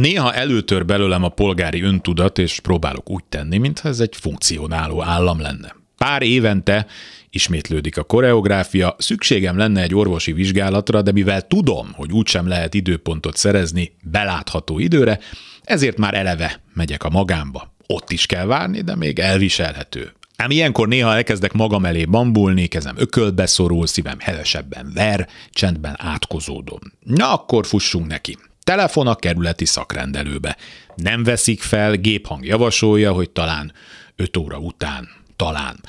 [0.00, 5.40] Néha előtör belőlem a polgári öntudat, és próbálok úgy tenni, mintha ez egy funkcionáló állam
[5.40, 5.76] lenne.
[5.96, 6.86] Pár évente
[7.30, 13.36] ismétlődik a koreográfia, szükségem lenne egy orvosi vizsgálatra, de mivel tudom, hogy úgysem lehet időpontot
[13.36, 15.18] szerezni belátható időre,
[15.62, 17.74] ezért már eleve megyek a magámba.
[17.86, 20.12] Ott is kell várni, de még elviselhető.
[20.36, 26.80] Ám ilyenkor néha elkezdek magam elé bambulni, kezem ökölbe szorul, szívem hevesebben ver, csendben átkozódom.
[27.00, 28.36] Na akkor fussunk neki.
[28.66, 30.56] Telefon a kerületi szakrendelőbe.
[30.94, 33.72] Nem veszik fel, géphang javasolja, hogy talán
[34.16, 35.80] 5 óra után, talán.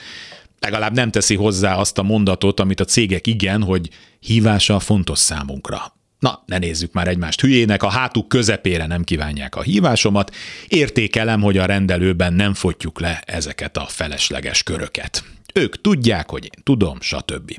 [0.60, 5.96] Legalább nem teszi hozzá azt a mondatot, amit a cégek igen, hogy hívása fontos számunkra.
[6.20, 10.36] Na, ne nézzük már egymást hülyének, a hátuk közepére nem kívánják a hívásomat,
[10.68, 15.24] értékelem, hogy a rendelőben nem fotjuk le ezeket a felesleges köröket.
[15.58, 17.58] Ők tudják, hogy én tudom, stb.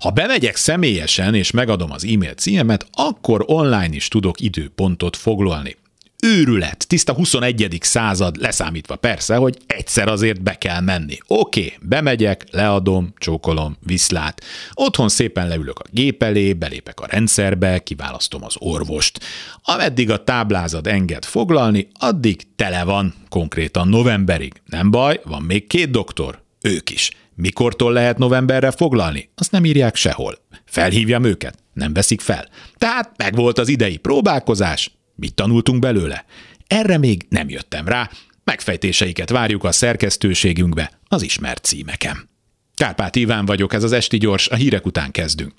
[0.00, 5.76] Ha bemegyek személyesen és megadom az e-mail címemet, akkor online is tudok időpontot foglalni
[6.24, 7.78] őrület, tiszta 21.
[7.80, 11.18] század, leszámítva persze, hogy egyszer azért be kell menni.
[11.26, 14.44] Oké, okay, bemegyek, leadom, csókolom, viszlát.
[14.72, 19.20] Otthon szépen leülök a gép elé, belépek a rendszerbe, kiválasztom az orvost.
[19.62, 24.52] Ameddig a táblázat enged foglalni, addig tele van, konkrétan novemberig.
[24.66, 27.10] Nem baj, van még két doktor, ők is.
[27.34, 29.30] Mikortól lehet novemberre foglalni?
[29.34, 30.38] Azt nem írják sehol.
[30.64, 31.58] Felhívjam őket?
[31.72, 32.48] Nem veszik fel.
[32.76, 36.24] Tehát megvolt az idei próbálkozás, Mit tanultunk belőle?
[36.66, 38.10] Erre még nem jöttem rá,
[38.44, 42.28] megfejtéseiket várjuk a szerkesztőségünkbe az ismert címeken.
[42.74, 45.52] Kárpát Iván vagyok, ez az Esti Gyors, a hírek után kezdünk.